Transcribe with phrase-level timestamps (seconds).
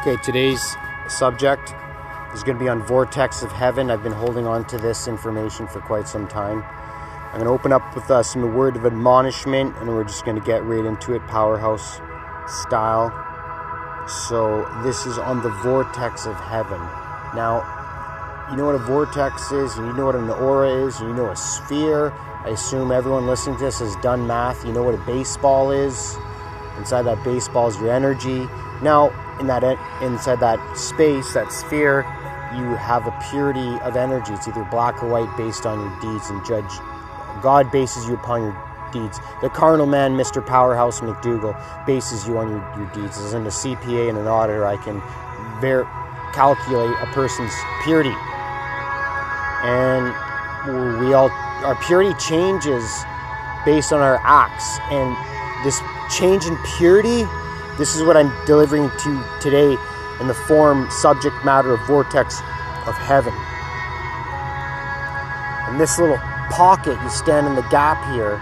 [0.00, 1.74] Okay, today's subject
[2.32, 3.90] is going to be on Vortex of Heaven.
[3.90, 6.62] I've been holding on to this information for quite some time.
[6.62, 10.40] I'm going to open up with uh, some word of admonishment and we're just going
[10.40, 12.00] to get right into it, powerhouse
[12.46, 13.10] style.
[14.08, 16.80] So, this is on the Vortex of Heaven.
[17.36, 21.10] Now, you know what a vortex is, and you know what an aura is, and
[21.10, 22.10] you know a sphere.
[22.10, 24.64] I assume everyone listening to this has done math.
[24.64, 26.16] You know what a baseball is.
[26.78, 28.48] Inside that baseball is your energy.
[28.82, 29.64] Now, in that
[30.02, 32.06] inside that space, that sphere,
[32.56, 34.32] you have a purity of energy.
[34.34, 36.70] It's either black or white based on your deeds, and judge
[37.42, 39.18] God bases you upon your deeds.
[39.42, 40.44] The carnal man, Mr.
[40.44, 43.18] Powerhouse McDoogle, bases you on your, your deeds.
[43.18, 45.00] As in a CPA and an auditor, I can
[45.60, 45.88] ver-
[46.34, 48.14] calculate a person's purity
[49.62, 50.06] and
[51.00, 51.30] we all
[51.64, 52.84] our purity changes
[53.64, 55.16] based on our acts and
[55.64, 57.24] this change in purity
[57.78, 59.76] this is what i'm delivering to today
[60.20, 62.40] in the form subject matter of vortex
[62.86, 63.32] of heaven
[65.72, 66.18] in this little
[66.50, 68.34] pocket you stand in the gap here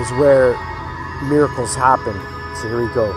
[0.00, 0.52] is where
[1.28, 2.14] miracles happen
[2.56, 3.12] so here we go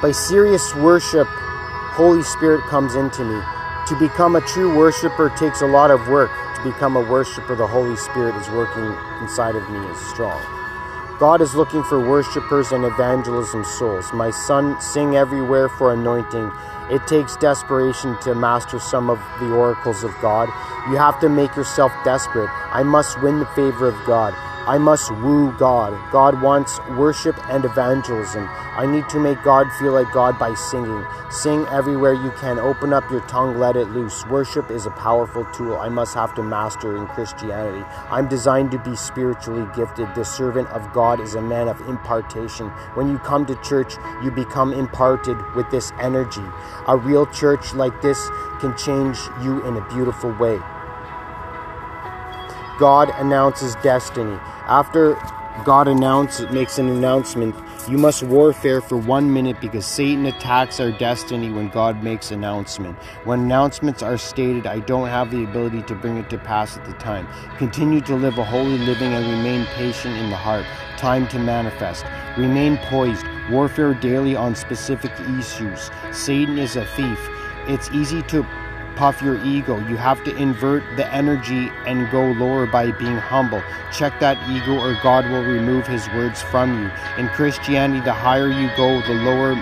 [0.00, 3.42] by serious worship holy spirit comes into me
[3.86, 6.30] to become a true worshiper takes a lot of work.
[6.56, 10.40] To become a worshiper, the Holy Spirit is working inside of me is strong.
[11.24, 14.12] God is looking for worshipers and evangelism souls.
[14.12, 16.52] My son, sing everywhere for anointing.
[16.90, 20.50] It takes desperation to master some of the oracles of God.
[20.90, 22.50] You have to make yourself desperate.
[22.74, 24.34] I must win the favor of God.
[24.66, 25.92] I must woo God.
[26.10, 28.48] God wants worship and evangelism.
[28.48, 31.04] I need to make God feel like God by singing.
[31.30, 32.58] Sing everywhere you can.
[32.58, 34.24] Open up your tongue, let it loose.
[34.26, 37.84] Worship is a powerful tool I must have to master in Christianity.
[38.08, 40.14] I'm designed to be spiritually gifted.
[40.14, 42.70] The servant of God is a man of impartation.
[42.94, 46.44] When you come to church, you become imparted with this energy.
[46.88, 48.30] A real church like this
[48.60, 50.58] can change you in a beautiful way.
[52.78, 54.36] God announces destiny.
[54.66, 55.14] After
[55.62, 57.54] God announces, makes an announcement,
[57.88, 62.96] you must warfare for one minute because Satan attacks our destiny when God makes announcement.
[63.24, 66.86] When announcements are stated, I don't have the ability to bring it to pass at
[66.86, 67.28] the time.
[67.58, 70.64] Continue to live a holy living and remain patient in the heart.
[70.96, 72.06] Time to manifest.
[72.38, 73.26] Remain poised.
[73.50, 75.90] Warfare daily on specific issues.
[76.10, 77.18] Satan is a thief.
[77.66, 78.46] It's easy to
[78.96, 79.78] puff your ego.
[79.88, 83.62] You have to invert the energy and go lower by being humble.
[83.92, 86.90] Check that ego, or God will remove his words from you.
[87.18, 89.54] In Christianity, the higher you go, the lower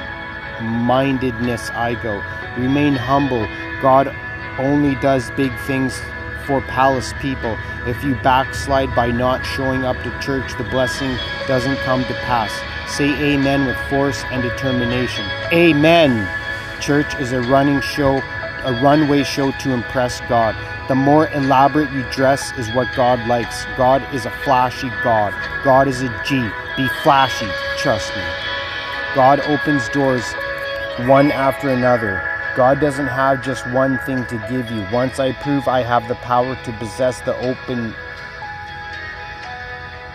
[0.63, 2.23] mindedness I go.
[2.57, 3.47] Remain humble.
[3.81, 4.15] God
[4.59, 6.01] only does big things
[6.47, 7.57] for palace people.
[7.87, 11.17] If you backslide by not showing up to church, the blessing
[11.47, 12.53] doesn't come to pass.
[12.95, 15.25] Say amen with force and determination.
[15.53, 16.29] Amen.
[16.81, 18.21] Church is a running show
[18.65, 20.55] a runway show to impress God.
[20.89, 23.65] The more elaborate you dress is what God likes.
[23.77, 25.33] God is a flashy God.
[25.65, 26.41] God is a G.
[26.77, 28.23] Be flashy, trust me.
[29.15, 30.25] God opens doors
[31.07, 32.23] one after another.
[32.57, 34.87] God doesn't have just one thing to give you.
[34.93, 37.95] Once I prove I have the power to possess the open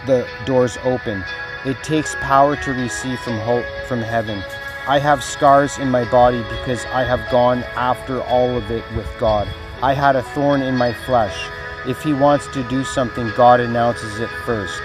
[0.06, 1.24] the doors open.
[1.66, 4.42] It takes power to receive from hope from heaven.
[4.88, 9.08] I have scars in my body because I have gone after all of it with
[9.20, 9.46] God.
[9.82, 11.50] I had a thorn in my flesh.
[11.86, 14.82] If He wants to do something, God announces it first.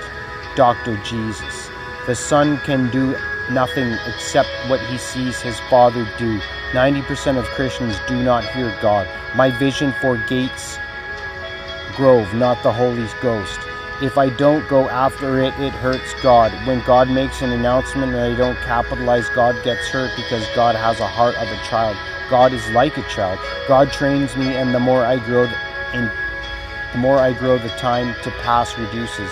[0.57, 0.97] Dr.
[1.05, 1.71] Jesus.
[2.09, 3.17] The Son can do
[3.49, 6.41] nothing except what he sees his Father do.
[6.73, 9.07] 90% of Christians do not hear God.
[9.37, 10.79] My vision for Gates
[11.97, 13.61] Grove, not the Holy Ghost.
[14.03, 16.51] If I don't go after it, it hurts God.
[16.67, 20.99] When God makes an announcement and I don't capitalize, God gets hurt because God has
[20.99, 21.97] a heart of a child.
[22.29, 23.39] God is like a child.
[23.69, 25.45] God trains me, and the more I grow,
[25.95, 26.11] in,
[26.93, 29.31] the more I grow, the time to pass reduces.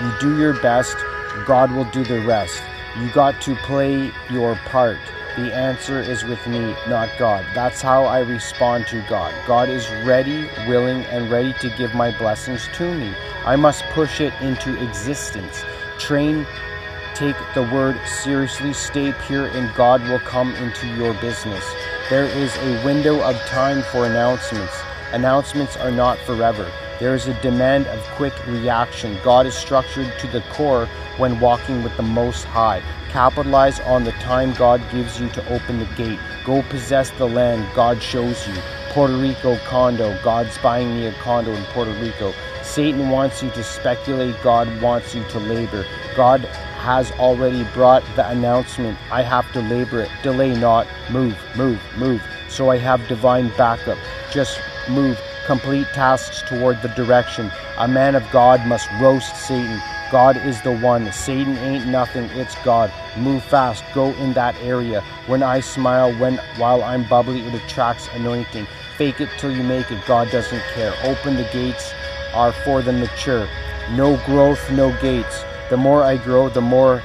[0.00, 0.96] You do your best,
[1.44, 2.62] God will do the rest.
[2.96, 5.00] You got to play your part.
[5.36, 7.44] The answer is with me, not God.
[7.54, 9.34] That's how I respond to God.
[9.48, 13.12] God is ready, willing, and ready to give my blessings to me.
[13.44, 15.64] I must push it into existence.
[15.98, 16.46] Train,
[17.14, 21.64] take the word seriously, stay pure, and God will come into your business.
[22.10, 24.74] There is a window of time for announcements.
[25.12, 26.70] Announcements are not forever.
[27.04, 29.18] There is a demand of quick reaction.
[29.22, 30.86] God is structured to the core
[31.18, 32.82] when walking with the Most High.
[33.10, 36.18] Capitalize on the time God gives you to open the gate.
[36.46, 38.54] Go possess the land God shows you.
[38.88, 40.18] Puerto Rico condo.
[40.22, 42.32] God's buying me a condo in Puerto Rico.
[42.62, 44.34] Satan wants you to speculate.
[44.42, 45.84] God wants you to labor.
[46.16, 46.40] God
[46.80, 48.96] has already brought the announcement.
[49.12, 50.10] I have to labor it.
[50.22, 50.86] Delay not.
[51.10, 52.22] Move, move, move.
[52.48, 53.98] So I have divine backup.
[54.32, 54.58] Just
[54.88, 55.20] move.
[55.46, 57.50] Complete tasks toward the direction.
[57.78, 59.80] A man of God must roast Satan.
[60.10, 61.12] God is the one.
[61.12, 62.24] Satan ain't nothing.
[62.30, 62.90] It's God.
[63.18, 63.84] Move fast.
[63.94, 65.02] Go in that area.
[65.26, 68.66] When I smile, when while I'm bubbly, it attracts anointing.
[68.96, 70.04] Fake it till you make it.
[70.06, 70.94] God doesn't care.
[71.04, 71.92] Open the gates
[72.34, 73.48] are for the mature.
[73.92, 75.44] No growth, no gates.
[75.70, 77.02] The more I grow, the more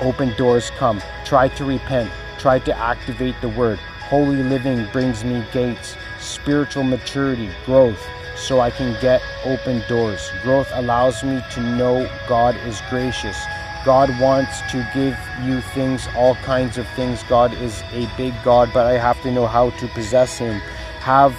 [0.00, 1.02] open doors come.
[1.24, 2.10] Try to repent.
[2.38, 3.78] Try to activate the word.
[4.08, 5.96] Holy living brings me gates.
[6.20, 8.00] Spiritual maturity, growth,
[8.36, 10.30] so I can get open doors.
[10.42, 13.38] Growth allows me to know God is gracious.
[13.84, 17.22] God wants to give you things, all kinds of things.
[17.24, 20.60] God is a big God, but I have to know how to possess Him.
[21.00, 21.34] Have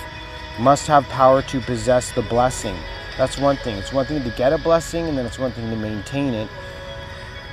[0.59, 2.75] must have power to possess the blessing.
[3.17, 3.77] That's one thing.
[3.77, 6.49] It's one thing to get a blessing, and then it's one thing to maintain it.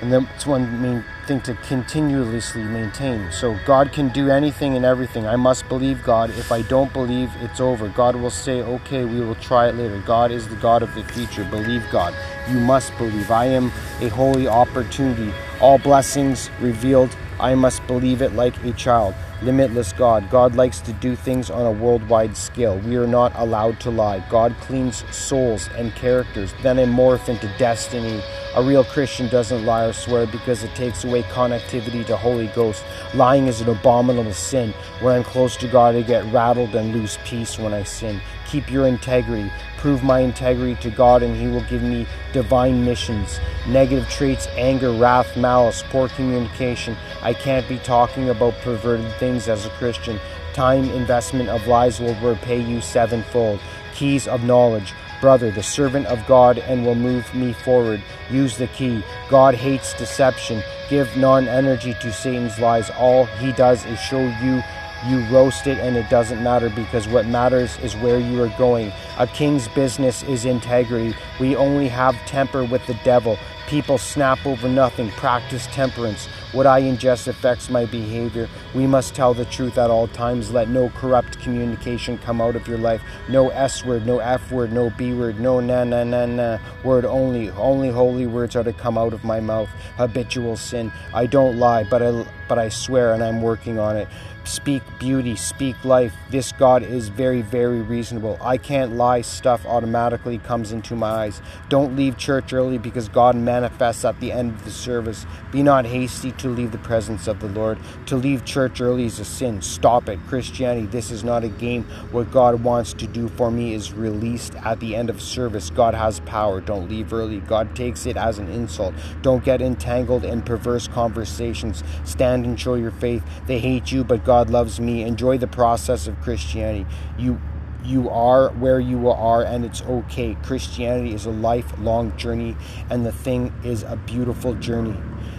[0.00, 0.80] And then it's one
[1.28, 3.30] main thing to continuously maintain.
[3.30, 5.26] So God can do anything and everything.
[5.26, 6.30] I must believe God.
[6.30, 7.88] If I don't believe, it's over.
[7.88, 9.98] God will say, okay, we will try it later.
[10.06, 11.44] God is the God of the future.
[11.44, 12.14] Believe God.
[12.50, 13.30] You must believe.
[13.30, 13.70] I am
[14.00, 15.32] a holy opportunity.
[15.60, 17.14] All blessings revealed.
[17.40, 20.28] I must believe it like a child limitless God.
[20.30, 22.78] God likes to do things on a worldwide scale.
[22.78, 24.24] We are not allowed to lie.
[24.28, 28.22] God cleans souls and characters, then they morph into destiny.
[28.56, 32.84] A real Christian doesn't lie or swear because it takes away connectivity to Holy Ghost.
[33.14, 34.72] Lying is an abominable sin.
[35.00, 38.20] When I'm close to God, I get rattled and lose peace when I sin.
[38.48, 39.52] Keep your integrity.
[39.76, 43.38] Prove my integrity to God, and He will give me divine missions.
[43.68, 46.96] Negative traits, anger, wrath, malice, poor communication.
[47.22, 50.20] I can't be talking about perverted things as a Christian.
[50.54, 53.60] Time investment of lies will repay you sevenfold.
[53.94, 54.94] Keys of knowledge.
[55.20, 58.00] Brother, the servant of God, and will move me forward.
[58.30, 59.02] Use the key.
[59.28, 60.62] God hates deception.
[60.88, 62.90] Give non energy to Satan's lies.
[62.90, 64.62] All he does is show you
[65.06, 68.92] you roast it and it doesn't matter because what matters is where you are going.
[69.18, 71.14] A king's business is integrity.
[71.38, 73.38] We only have temper with the devil.
[73.68, 76.28] People snap over nothing, practice temperance.
[76.52, 78.48] What I ingest affects my behavior.
[78.74, 80.50] We must tell the truth at all times.
[80.50, 83.02] Let no corrupt communication come out of your life.
[83.28, 87.04] No S word, no F word, no B word, no na na na na word
[87.04, 87.50] only.
[87.50, 89.68] Only holy words are to come out of my mouth.
[89.96, 90.90] Habitual sin.
[91.12, 94.08] I don't lie, but I but I swear and I'm working on it.
[94.44, 96.14] Speak beauty, speak life.
[96.30, 98.38] This God is very, very reasonable.
[98.40, 101.42] I can't lie, stuff automatically comes into my eyes.
[101.68, 105.26] Don't leave church early because God manifests at the end of the service.
[105.52, 107.78] Be not hasty to leave the presence of the Lord.
[108.06, 109.60] To leave church early is a sin.
[109.60, 110.18] Stop it.
[110.28, 111.84] Christianity, this is not a game.
[112.10, 115.68] What God wants to do for me is released at the end of service.
[115.68, 116.62] God has power.
[116.62, 117.40] Don't leave early.
[117.40, 118.94] God takes it as an insult.
[119.20, 121.84] Don't get entangled in perverse conversations.
[122.04, 123.22] Stand and show your faith.
[123.46, 125.02] They hate you, but God loves me.
[125.02, 126.86] Enjoy the process of Christianity.
[127.18, 127.40] You
[127.84, 130.36] you are where you are and it's okay.
[130.42, 132.56] Christianity is a lifelong journey
[132.90, 134.96] and the thing is a beautiful journey.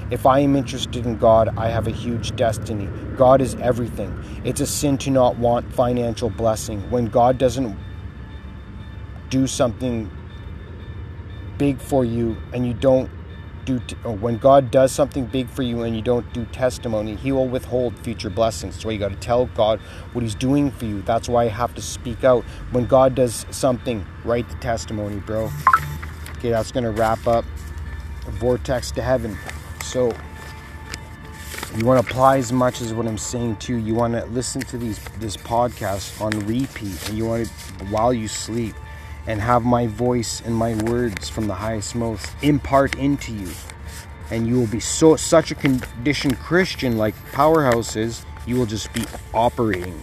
[0.09, 2.89] If I am interested in God, I have a huge destiny.
[3.15, 4.41] God is everything.
[4.43, 6.89] It's a sin to not want financial blessing.
[6.89, 7.77] When God doesn't
[9.29, 10.09] do something
[11.59, 13.11] big for you and you don't
[13.77, 17.47] do when God does something big for you and you don't do testimony, He will
[17.47, 18.79] withhold future blessings.
[18.79, 19.79] So you got to tell God
[20.13, 21.01] what He's doing for you.
[21.03, 22.43] That's why you have to speak out.
[22.71, 25.51] When God does something, write the testimony, bro.
[26.37, 27.45] Okay, that's gonna wrap up
[28.39, 29.37] Vortex to Heaven.
[29.83, 30.13] So
[31.75, 33.79] you want to apply as much as what I'm saying to you.
[33.79, 38.13] You want to listen to these this podcast on repeat, and you want to while
[38.13, 38.75] you sleep
[39.27, 43.49] and have my voice and my words from the highest most impart into you.
[44.31, 48.91] And you will be so such a conditioned christian like powerhouse is you will just
[48.93, 50.01] be operating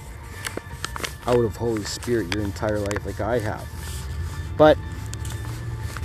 [1.26, 3.66] out of holy spirit your entire life like i have.
[4.56, 4.78] But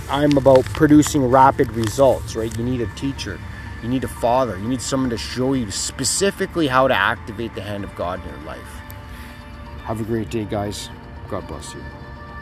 [0.08, 2.56] i'm about producing rapid results right?
[2.56, 3.38] You need a teacher.
[3.82, 4.56] You need a father.
[4.58, 8.28] You need someone to show you specifically how to activate the hand of god in
[8.30, 8.80] your life.
[9.84, 10.88] Have a great day guys.
[11.28, 11.82] God bless you